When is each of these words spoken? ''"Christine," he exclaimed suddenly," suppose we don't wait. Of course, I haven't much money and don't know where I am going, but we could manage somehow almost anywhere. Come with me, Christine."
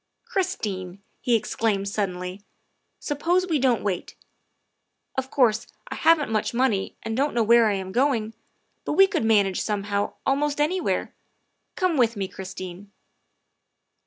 ''"Christine," 0.33 1.03
he 1.19 1.35
exclaimed 1.35 1.87
suddenly," 1.87 2.41
suppose 3.09 3.45
we 3.45 3.59
don't 3.59 3.83
wait. 3.83 4.15
Of 5.15 5.29
course, 5.29 5.67
I 5.89 5.93
haven't 5.93 6.31
much 6.31 6.55
money 6.55 6.95
and 7.03 7.15
don't 7.15 7.35
know 7.35 7.43
where 7.43 7.67
I 7.67 7.73
am 7.75 7.91
going, 7.91 8.33
but 8.83 8.93
we 8.93 9.05
could 9.05 9.23
manage 9.23 9.61
somehow 9.61 10.13
almost 10.25 10.59
anywhere. 10.59 11.13
Come 11.75 11.97
with 11.97 12.15
me, 12.15 12.27
Christine." 12.27 12.91